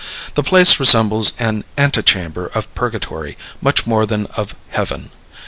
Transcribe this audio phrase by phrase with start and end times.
[0.33, 5.11] The place resembles an antechamber of Purgatory much more than of Heaven.